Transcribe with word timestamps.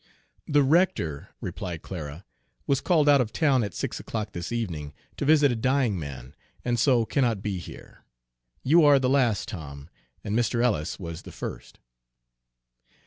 "The 0.47 0.63
rector," 0.63 1.29
replied 1.41 1.83
Clara, 1.83 2.25
"was 2.65 2.81
called 2.81 3.07
out 3.07 3.21
of 3.21 3.31
town 3.31 3.63
at 3.63 3.75
six 3.75 3.99
o'clock 3.99 4.31
this 4.31 4.51
evening, 4.51 4.95
to 5.17 5.25
visit 5.25 5.51
a 5.51 5.55
dying 5.55 5.99
man, 5.99 6.33
and 6.65 6.79
so 6.79 7.05
cannot 7.05 7.43
be 7.43 7.59
here. 7.59 8.03
You 8.63 8.83
are 8.83 8.97
the 8.97 9.09
last, 9.11 9.47
Tom, 9.47 9.91
and 10.23 10.35
Mr. 10.35 10.63
Ellis 10.63 10.97
was 10.97 11.21
the 11.21 11.31
first." 11.31 11.77